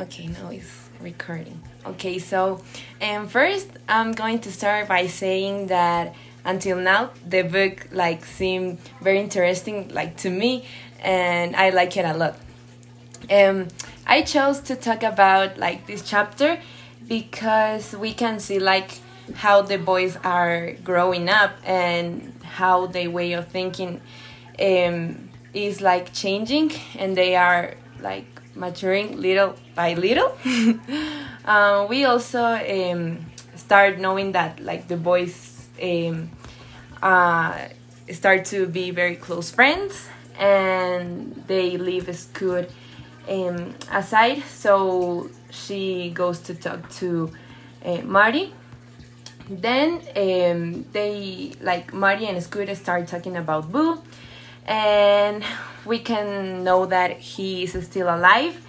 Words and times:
Okay, 0.00 0.28
now 0.28 0.48
it's 0.48 0.88
recording. 1.02 1.60
Okay, 1.84 2.18
so 2.18 2.62
um, 3.02 3.28
first 3.28 3.68
I'm 3.86 4.12
going 4.12 4.38
to 4.38 4.50
start 4.50 4.88
by 4.88 5.06
saying 5.06 5.66
that 5.66 6.14
until 6.42 6.78
now 6.78 7.10
the 7.28 7.42
book 7.42 7.86
like 7.92 8.24
seemed 8.24 8.78
very 9.02 9.20
interesting 9.20 9.90
like 9.92 10.16
to 10.16 10.30
me 10.30 10.64
and 11.00 11.54
I 11.54 11.68
like 11.68 11.98
it 11.98 12.06
a 12.06 12.14
lot. 12.14 12.36
Um, 13.30 13.68
I 14.06 14.22
chose 14.22 14.60
to 14.60 14.74
talk 14.74 15.02
about 15.02 15.58
like 15.58 15.86
this 15.86 16.00
chapter 16.00 16.58
because 17.06 17.94
we 17.94 18.14
can 18.14 18.40
see 18.40 18.58
like 18.58 18.92
how 19.34 19.60
the 19.60 19.76
boys 19.76 20.16
are 20.24 20.72
growing 20.82 21.28
up 21.28 21.52
and 21.62 22.32
how 22.42 22.86
their 22.86 23.10
way 23.10 23.34
of 23.34 23.48
thinking 23.48 24.00
um, 24.58 25.28
is 25.52 25.82
like 25.82 26.14
changing 26.14 26.72
and 26.98 27.18
they 27.18 27.36
are 27.36 27.74
like 28.02 28.26
maturing 28.54 29.20
little 29.20 29.54
by 29.74 29.94
little. 29.94 30.36
uh, 31.44 31.86
we 31.88 32.04
also 32.04 32.42
um, 32.42 33.26
start 33.56 33.98
knowing 33.98 34.32
that 34.32 34.60
like 34.60 34.88
the 34.88 34.96
boys 34.96 35.68
um, 35.82 36.30
uh, 37.02 37.68
start 38.12 38.44
to 38.46 38.66
be 38.66 38.90
very 38.90 39.16
close 39.16 39.50
friends 39.50 40.08
and 40.38 41.44
they 41.46 41.76
leave 41.76 42.14
school 42.16 42.64
um, 43.28 43.74
aside. 43.92 44.42
So 44.44 45.30
she 45.50 46.10
goes 46.10 46.40
to 46.40 46.54
talk 46.54 46.90
to 47.00 47.30
uh, 47.84 48.02
Marty. 48.02 48.52
Then 49.48 50.00
um, 50.16 50.84
they 50.92 51.52
like 51.60 51.92
Marty 51.92 52.26
and 52.26 52.40
Scoot 52.42 52.74
start 52.76 53.08
talking 53.08 53.36
about 53.36 53.70
Boo, 53.72 54.00
and 54.66 55.44
we 55.84 55.98
can 55.98 56.64
know 56.64 56.86
that 56.86 57.18
he 57.18 57.64
is 57.64 57.72
still 57.84 58.08
alive 58.08 58.60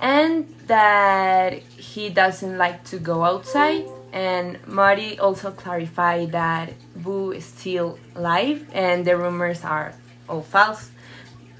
and 0.00 0.48
that 0.66 1.54
he 1.54 2.10
doesn't 2.10 2.58
like 2.58 2.84
to 2.84 2.98
go 2.98 3.24
outside. 3.24 3.84
And 4.12 4.64
Marty 4.66 5.18
also 5.18 5.50
clarified 5.50 6.32
that 6.32 6.74
Boo 6.94 7.32
is 7.32 7.44
still 7.44 7.98
alive 8.14 8.66
and 8.72 9.04
the 9.04 9.16
rumors 9.16 9.64
are 9.64 9.94
all 10.28 10.42
false. 10.42 10.90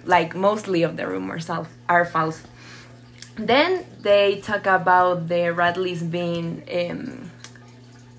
Like 0.04 0.36
mostly 0.36 0.82
of 0.82 0.96
the 0.96 1.06
rumors 1.08 1.50
are 1.50 2.04
false. 2.04 2.42
Then 3.36 3.84
they 4.02 4.40
talk 4.40 4.66
about 4.66 5.28
the 5.28 5.50
Radleys 5.50 6.08
being 6.08 6.62
um, 6.72 7.30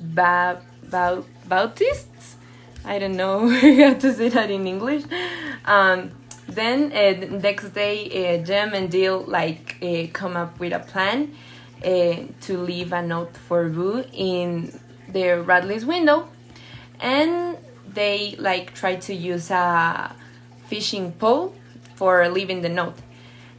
ba- 0.01 0.61
ba- 0.83 1.23
Bautists 1.47 2.35
I 2.85 2.99
don't 2.99 3.15
know 3.15 3.49
how 3.49 3.93
to 3.95 4.13
say 4.13 4.29
that 4.29 4.51
in 4.51 4.67
English. 4.67 5.03
Um, 5.65 6.11
then 6.47 6.91
uh, 6.93 7.37
next 7.37 7.69
day, 7.69 8.37
uh, 8.39 8.45
Jem 8.45 8.73
and 8.73 8.91
Dill 8.91 9.25
like 9.27 9.77
uh, 9.81 10.05
come 10.13 10.37
up 10.37 10.59
with 10.59 10.73
a 10.73 10.79
plan 10.79 11.33
to 11.81 12.57
leave 12.57 12.93
a 12.93 13.01
note 13.01 13.37
for 13.37 13.69
Boo 13.69 14.03
in 14.11 14.79
their 15.07 15.41
Radley's 15.41 15.85
window, 15.85 16.27
and 16.99 17.57
they 17.93 18.35
like 18.39 18.73
try 18.73 18.95
to 18.95 19.13
use 19.13 19.51
a 19.51 20.15
fishing 20.67 21.11
pole 21.13 21.53
for 21.95 22.27
leaving 22.29 22.61
the 22.61 22.69
note. 22.69 22.97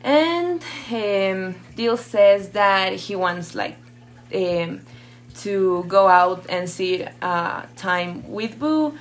And 0.02 0.62
um, 0.90 1.56
Dill 1.74 1.96
says 1.96 2.50
that 2.50 2.92
he 2.94 3.16
wants 3.16 3.54
like 3.54 3.76
um, 4.34 4.80
to 5.36 5.84
go 5.88 6.08
out 6.08 6.46
and 6.48 6.68
see 6.68 7.04
uh, 7.22 7.62
time 7.76 8.28
with 8.28 8.58
Boo, 8.58 8.96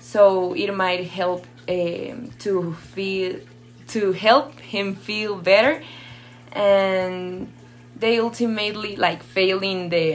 so 0.00 0.54
it 0.54 0.74
might 0.74 1.06
help 1.06 1.46
um, 1.68 2.30
to 2.38 2.72
feel 2.74 3.40
to 3.88 4.12
help 4.12 4.58
him 4.60 4.94
feel 4.94 5.36
better. 5.36 5.82
And 6.52 7.52
they 7.96 8.18
ultimately 8.20 8.96
like 8.96 9.22
fail 9.22 9.62
in 9.62 9.88
the 9.88 10.14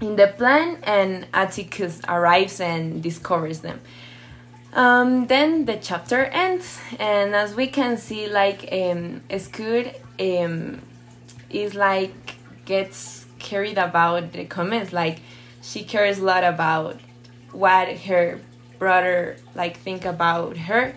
in 0.00 0.16
the 0.16 0.32
plan 0.36 0.78
and 0.82 1.26
Atticus 1.32 2.00
arrives 2.08 2.60
and 2.60 3.02
discovers 3.02 3.60
them. 3.60 3.80
Um, 4.72 5.26
then 5.26 5.64
the 5.64 5.76
chapter 5.76 6.24
ends. 6.24 6.78
And 6.98 7.34
as 7.34 7.54
we 7.54 7.66
can 7.66 7.96
see 7.96 8.28
like 8.28 8.68
um, 8.72 9.22
Scoot 9.38 9.94
um, 10.20 10.82
is 11.50 11.74
like 11.74 12.36
gets 12.64 13.26
carried 13.38 13.78
about 13.78 14.32
the 14.32 14.44
comments. 14.44 14.92
Like 14.92 15.20
she 15.62 15.82
cares 15.84 16.18
a 16.18 16.24
lot 16.24 16.44
about 16.44 17.00
what 17.56 17.88
her 18.08 18.40
brother 18.78 19.36
like 19.54 19.76
think 19.78 20.04
about 20.04 20.56
her. 20.56 20.94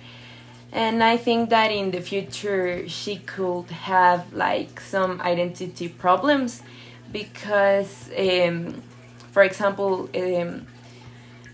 And 0.71 1.03
i 1.03 1.17
think 1.17 1.49
that 1.49 1.71
in 1.71 1.89
the 1.89 2.01
future 2.01 2.87
she 2.87 3.15
could 3.17 3.69
have 3.71 4.31
like 4.33 4.79
some 4.79 5.19
identity 5.21 5.87
problems 5.89 6.61
because 7.11 8.11
um, 8.15 8.83
for 9.31 9.41
example 9.41 10.09
um, 10.15 10.67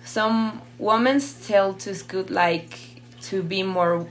some 0.03 0.61
women 0.77 1.21
tell 1.43 1.73
to 1.73 1.95
scoot 1.95 2.29
like 2.29 2.77
to 3.21 3.41
be 3.41 3.63
more 3.63 4.07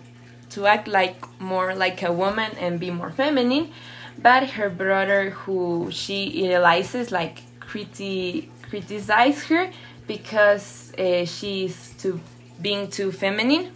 to 0.50 0.66
act 0.66 0.88
like 0.88 1.16
more 1.40 1.74
like 1.74 2.02
a 2.02 2.12
woman 2.12 2.50
and 2.58 2.78
be 2.78 2.90
more 2.90 3.10
feminine. 3.10 3.70
But 4.16 4.50
her 4.50 4.70
brother 4.70 5.30
who 5.30 5.90
she 5.90 6.44
idolizes 6.44 7.10
like 7.10 7.42
criti- 7.60 8.48
criticize 8.62 9.44
her 9.44 9.70
because 10.06 10.92
uh, 10.98 11.24
she's 11.24 11.94
too 11.98 12.20
being 12.60 12.88
too 12.88 13.12
feminine. 13.12 13.72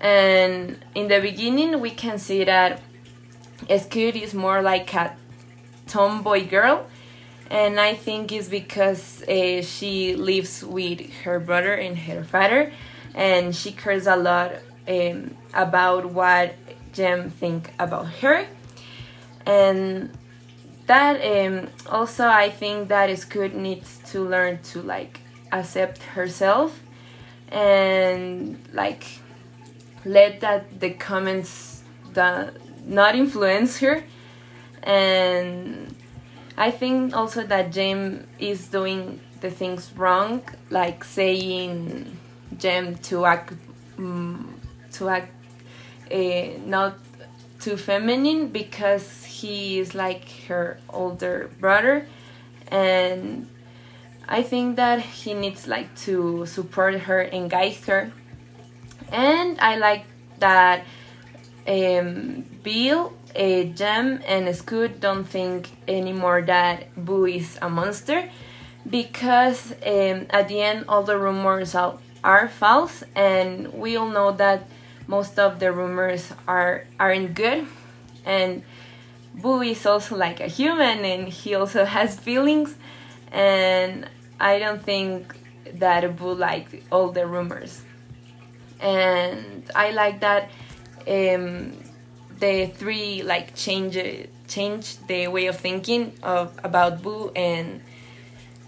And 0.00 0.84
in 0.94 1.08
the 1.08 1.20
beginning 1.20 1.80
we 1.80 1.90
can 1.90 2.18
see 2.18 2.44
that 2.44 2.80
Scoot 3.78 4.16
is 4.16 4.34
more 4.34 4.62
like 4.62 4.94
a 4.94 5.16
tomboy 5.86 6.48
girl. 6.48 6.86
And 7.50 7.80
I 7.80 7.94
think 7.94 8.30
it's 8.30 8.48
because 8.48 9.22
uh, 9.22 9.62
she 9.62 10.14
lives 10.14 10.62
with 10.62 11.10
her 11.24 11.40
brother 11.40 11.72
and 11.74 11.98
her 11.98 12.22
father. 12.22 12.72
And 13.14 13.56
she 13.56 13.72
cares 13.72 14.06
a 14.06 14.16
lot 14.16 14.52
um, 14.86 15.36
about 15.54 16.12
what 16.12 16.54
Jem 16.92 17.30
think 17.30 17.72
about 17.78 18.06
her. 18.20 18.46
And 19.46 20.10
that 20.88 21.20
um, 21.22 21.68
also 21.88 22.26
I 22.26 22.50
think 22.50 22.88
that 22.88 23.08
is 23.08 23.24
good 23.24 23.54
needs 23.54 23.98
to 24.10 24.20
learn 24.20 24.58
to 24.72 24.82
like 24.82 25.20
accept 25.52 26.02
herself 26.02 26.80
and 27.50 28.58
like 28.72 29.04
let 30.04 30.40
that 30.40 30.80
the 30.80 30.90
comments 30.90 31.82
that 32.14 32.54
not 32.86 33.14
influence 33.14 33.78
her. 33.78 34.02
And 34.82 35.94
I 36.56 36.70
think 36.70 37.14
also 37.14 37.44
that 37.44 37.70
Jem 37.72 38.26
is 38.38 38.68
doing 38.68 39.20
the 39.40 39.50
things 39.50 39.92
wrong 39.96 40.42
like 40.70 41.04
saying 41.04 42.16
Jem 42.56 42.96
to 42.96 43.24
act 43.24 43.52
um, 43.98 44.60
to 44.92 45.08
act 45.08 45.32
uh, 46.10 46.58
not 46.64 46.96
too 47.68 47.76
feminine 47.76 48.48
because 48.48 49.24
he 49.24 49.78
is 49.78 49.94
like 49.94 50.24
her 50.48 50.78
older 50.88 51.50
brother. 51.60 52.06
And 52.68 53.46
I 54.26 54.42
think 54.42 54.76
that 54.76 55.00
he 55.00 55.34
needs 55.34 55.66
like 55.66 55.94
to 56.06 56.46
support 56.46 56.94
her 57.00 57.20
and 57.20 57.50
guide 57.50 57.76
her. 57.86 58.10
And 59.12 59.60
I 59.60 59.76
like 59.76 60.04
that 60.38 60.84
um, 61.66 62.44
Bill, 62.62 63.12
uh, 63.36 63.62
Jem 63.78 64.20
and 64.26 64.54
Scoot 64.56 65.00
don't 65.00 65.24
think 65.24 65.68
anymore 65.86 66.40
that 66.46 66.94
Boo 66.96 67.26
is 67.26 67.58
a 67.60 67.68
monster 67.68 68.30
because 68.88 69.72
um, 69.84 70.26
at 70.30 70.48
the 70.48 70.62
end 70.62 70.86
all 70.88 71.02
the 71.02 71.18
rumors 71.18 71.74
are, 71.74 71.98
are 72.24 72.48
false. 72.48 73.04
And 73.14 73.74
we 73.74 73.96
all 73.96 74.08
know 74.08 74.32
that 74.32 74.66
most 75.08 75.38
of 75.38 75.58
the 75.58 75.72
rumors 75.72 76.32
are 76.46 76.84
aren't 77.00 77.34
good. 77.34 77.66
And 78.24 78.62
Boo 79.34 79.62
is 79.62 79.84
also 79.86 80.16
like 80.16 80.38
a 80.38 80.46
human 80.46 81.04
and 81.04 81.28
he 81.28 81.54
also 81.54 81.84
has 81.96 82.20
feelings. 82.20 82.76
And 83.32 84.08
I 84.38 84.58
don't 84.60 84.82
think 84.82 85.34
that 85.74 86.16
Boo 86.16 86.34
liked 86.34 86.74
all 86.92 87.10
the 87.10 87.26
rumors. 87.26 87.82
And 88.80 89.64
I 89.74 89.90
like 89.90 90.20
that 90.20 90.50
um, 91.08 91.72
the 92.38 92.66
three 92.66 93.22
like 93.22 93.56
change 93.56 93.98
change 94.46 94.98
the 95.08 95.28
way 95.28 95.46
of 95.46 95.56
thinking 95.56 96.12
of 96.22 96.52
about 96.62 97.02
Boo 97.02 97.32
and 97.34 97.80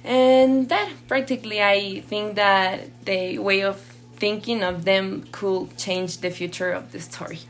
and 0.03 0.69
that. 0.71 0.89
Practically 1.07 1.63
I 1.63 2.01
think 2.01 2.37
that 2.37 3.05
the 3.05 3.39
way 3.39 3.63
of 3.63 3.90
thinking 4.21 4.63
of 4.63 4.85
them 4.85 5.27
could 5.33 5.77
change 5.77 6.19
the 6.19 6.31
future 6.31 6.71
of 6.71 6.93
the 6.93 7.01
story. 7.01 7.41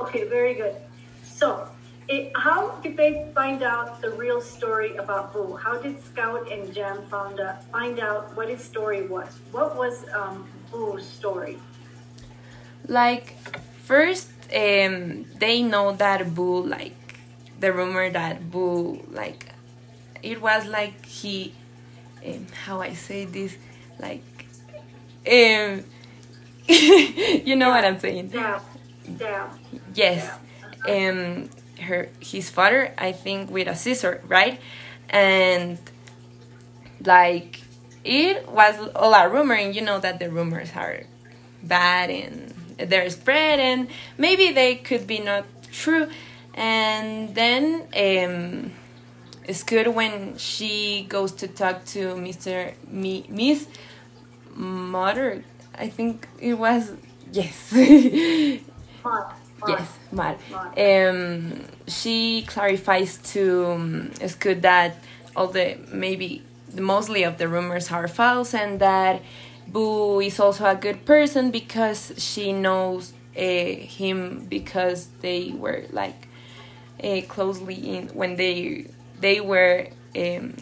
Okay, 0.00 0.24
very 0.24 0.54
good. 0.54 0.76
So, 1.22 1.68
it, 2.08 2.32
how 2.36 2.70
did 2.82 2.96
they 2.96 3.30
find 3.34 3.62
out 3.62 4.00
the 4.00 4.10
real 4.10 4.40
story 4.40 4.96
about 4.96 5.32
Boo? 5.32 5.56
How 5.56 5.76
did 5.78 6.02
Scout 6.02 6.50
and 6.50 6.72
Jem 6.72 7.02
found 7.10 7.40
out, 7.40 7.64
find 7.70 8.00
out 8.00 8.34
what 8.36 8.48
his 8.48 8.62
story 8.62 9.06
was? 9.06 9.28
What 9.52 9.76
was 9.76 10.04
um, 10.14 10.46
Boo's 10.70 11.06
story? 11.06 11.58
Like, 12.88 13.36
first, 13.82 14.30
um, 14.54 15.24
they 15.38 15.62
know 15.62 15.92
that 15.92 16.34
Boo, 16.34 16.66
like, 16.66 17.03
the 17.60 17.72
rumor 17.72 18.10
that 18.10 18.50
Boo, 18.50 19.02
like, 19.10 19.46
it 20.22 20.40
was 20.40 20.66
like 20.66 21.04
he, 21.06 21.54
um, 22.26 22.46
how 22.64 22.80
I 22.80 22.94
say 22.94 23.24
this, 23.24 23.56
like, 23.98 24.22
um, 25.26 25.84
you 26.68 27.56
know 27.56 27.70
what 27.70 27.84
I'm 27.84 27.98
saying? 27.98 28.30
Yeah. 28.32 28.60
Yeah. 29.20 29.52
Yes. 29.94 30.30
Um, 30.88 31.50
her 31.80 32.08
his 32.20 32.50
father, 32.50 32.94
I 32.96 33.12
think, 33.12 33.50
with 33.50 33.68
a 33.68 33.76
scissor, 33.76 34.22
right? 34.28 34.60
And 35.10 35.78
like 37.04 37.60
it 38.04 38.48
was 38.48 38.76
all 38.94 39.14
a 39.14 39.28
rumor, 39.28 39.54
and 39.54 39.74
you 39.74 39.82
know 39.82 39.98
that 39.98 40.18
the 40.18 40.30
rumors 40.30 40.70
are 40.74 41.04
bad 41.62 42.10
and 42.10 42.54
they're 42.78 43.08
spread, 43.10 43.58
and 43.60 43.88
maybe 44.18 44.52
they 44.52 44.76
could 44.76 45.06
be 45.06 45.18
not 45.20 45.44
true. 45.72 46.08
And 46.54 47.34
then 47.34 47.82
um, 47.96 48.72
it's 49.44 49.62
good 49.62 49.88
when 49.88 50.36
she 50.38 51.06
goes 51.08 51.32
to 51.32 51.48
talk 51.48 51.84
to 51.86 52.14
Mr. 52.14 52.74
Mi- 52.88 53.26
Miss 53.28 53.66
Mother. 54.54 55.44
I 55.76 55.88
think 55.88 56.28
it 56.40 56.54
was 56.54 56.92
yes. 57.32 57.72
Yes, 59.66 59.98
Mar. 60.12 60.36
Mar. 60.50 60.72
Um, 61.08 61.62
she 61.86 62.42
clarifies 62.46 63.16
to 63.32 63.66
um, 63.72 64.12
Scoot 64.26 64.62
that 64.62 64.96
all 65.34 65.46
the 65.48 65.78
maybe 65.90 66.42
the 66.72 66.82
mostly 66.82 67.22
of 67.22 67.38
the 67.38 67.48
rumors 67.48 67.90
are 67.90 68.06
false 68.08 68.52
and 68.52 68.78
that 68.80 69.22
Boo 69.66 70.20
is 70.20 70.38
also 70.38 70.66
a 70.66 70.74
good 70.74 71.06
person 71.06 71.50
because 71.50 72.12
she 72.18 72.52
knows 72.52 73.14
uh, 73.36 73.40
him 73.40 74.46
because 74.48 75.08
they 75.22 75.50
were 75.56 75.84
like 75.90 76.28
uh, 77.04 77.22
closely 77.28 77.76
in 77.96 78.08
when 78.08 78.36
they 78.36 78.86
they 79.20 79.40
were 79.40 79.88
um, 80.16 80.54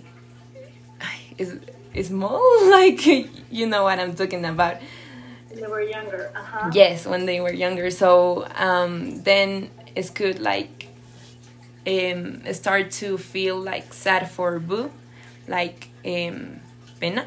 is 1.38 1.58
is 1.94 2.08
small 2.08 2.40
like 2.70 3.04
you 3.50 3.66
know 3.66 3.84
what 3.84 3.98
I'm 3.98 4.14
talking 4.14 4.44
about. 4.44 4.76
They 5.54 5.66
were 5.66 5.82
younger. 5.82 6.32
Uh 6.34 6.42
huh. 6.42 6.70
Yes, 6.72 7.06
when 7.06 7.26
they 7.26 7.40
were 7.40 7.52
younger. 7.52 7.90
So 7.90 8.46
um, 8.56 9.22
then 9.22 9.70
it's 9.94 10.10
good 10.10 10.40
like 10.40 10.88
um, 11.86 12.42
start 12.52 12.90
to 12.92 13.18
feel 13.18 13.58
like 13.60 13.92
sad 13.92 14.30
for 14.30 14.58
Boo, 14.58 14.90
like 15.48 15.88
um, 16.04 16.60
pena 17.00 17.26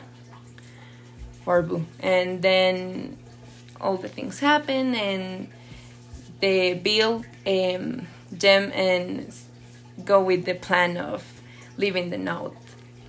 for 1.44 1.62
Boo, 1.62 1.86
and 2.00 2.42
then 2.42 3.18
all 3.82 3.98
the 3.98 4.10
things 4.10 4.40
happen 4.40 4.96
and 4.96 5.50
they 6.42 6.74
build 6.74 7.26
um, 7.48 8.08
Jem 8.38 8.72
and 8.74 9.34
go 10.04 10.22
with 10.22 10.46
the 10.46 10.54
plan 10.56 10.98
of 10.98 11.24
leaving 11.78 12.10
the 12.10 12.18
note 12.18 12.56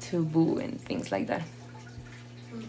to 0.00 0.24
Boo 0.24 0.58
and 0.58 0.80
things 0.80 1.10
like 1.10 1.26
that. 1.26 1.42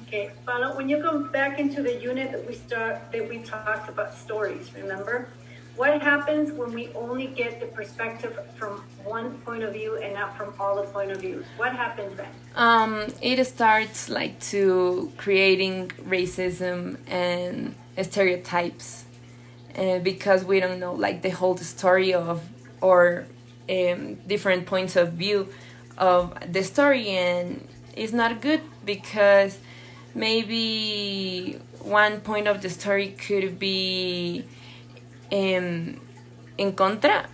Okay, 0.08 0.32
Paula, 0.46 0.76
when 0.76 0.90
you 0.90 1.02
come 1.02 1.32
back 1.32 1.60
into 1.60 1.82
the 1.82 1.96
unit 2.02 2.32
that 2.32 2.46
we 2.48 2.56
start, 2.56 3.12
that 3.12 3.30
we 3.30 3.40
talked 3.40 3.90
about 3.90 4.14
stories, 4.18 4.72
remember? 4.74 5.30
What 5.76 6.02
happens 6.02 6.52
when 6.52 6.74
we 6.74 6.90
only 6.94 7.28
get 7.28 7.60
the 7.60 7.68
perspective 7.68 8.38
from 8.56 8.82
one 9.04 9.38
point 9.42 9.62
of 9.64 9.74
view 9.74 9.98
and 9.98 10.16
not 10.16 10.36
from 10.36 10.54
all 10.60 10.76
the 10.76 10.88
point 10.88 11.12
of 11.12 11.22
views? 11.22 11.46
What 11.56 11.74
happens 11.74 12.18
then? 12.18 12.28
um, 12.56 13.06
it 13.22 13.44
starts 13.46 14.10
like 14.10 14.40
to 14.40 15.12
creating 15.18 15.90
racism 16.10 16.98
and 17.08 17.76
stereotypes 18.02 19.06
uh, 19.78 20.00
because 20.00 20.44
we 20.44 20.60
don't 20.60 20.80
know 20.80 20.94
like 20.94 21.22
the 21.22 21.30
whole 21.30 21.58
story 21.58 22.14
of 22.14 22.44
or 22.82 23.26
um, 23.70 24.16
different 24.28 24.66
points 24.66 24.96
of 24.96 25.14
view 25.14 25.50
of 25.98 26.34
the 26.52 26.64
story. 26.64 27.10
And 27.10 27.68
it's 27.96 28.14
not 28.14 28.42
good 28.42 28.62
because 28.86 29.60
maybe 30.14 31.60
one 31.80 32.22
point 32.22 32.48
of 32.48 32.62
the 32.62 32.70
story 32.70 33.10
could 33.10 33.60
be 33.60 34.46
um, 35.32 36.00
in 36.58 36.74
contra 36.76 37.28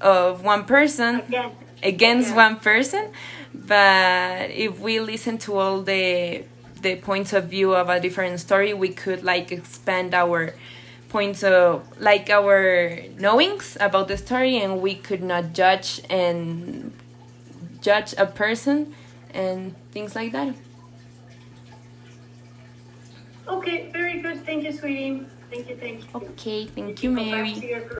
of 0.00 0.42
one 0.44 0.64
person 0.64 1.20
Again, 1.28 1.52
against 1.82 2.34
one 2.34 2.56
person. 2.56 3.10
But 3.54 4.50
if 4.50 4.78
we 4.80 5.00
listen 5.00 5.38
to 5.38 5.56
all 5.56 5.82
the 5.82 6.44
the 6.80 6.94
points 6.96 7.32
of 7.32 7.46
view 7.46 7.74
of 7.74 7.88
a 7.88 7.98
different 7.98 8.38
story 8.38 8.72
we 8.72 8.88
could 8.88 9.24
like 9.24 9.50
expand 9.50 10.14
our 10.14 10.54
points 11.08 11.42
of 11.42 11.84
like 12.00 12.28
our 12.30 12.98
knowings 13.18 13.76
about 13.80 14.08
the 14.08 14.16
story 14.16 14.56
and 14.58 14.80
we 14.80 14.94
could 14.94 15.22
not 15.22 15.52
judge 15.52 16.00
and 16.10 16.92
judge 17.80 18.14
a 18.18 18.26
person 18.26 18.94
and 19.32 19.74
things 19.92 20.14
like 20.14 20.32
that 20.32 20.54
okay, 23.48 23.90
very 23.92 24.20
good. 24.20 24.44
Thank 24.44 24.64
you, 24.64 24.72
sweetie. 24.72 25.26
Thank 25.50 25.70
you, 25.70 25.76
thank 25.76 26.02
you. 26.04 26.08
okay 26.14 26.66
thank 26.66 27.02
You 27.02 27.10
you 27.10 27.16
mary 27.16 27.54
to 27.54 27.66
your 27.66 27.80
group. 27.80 27.96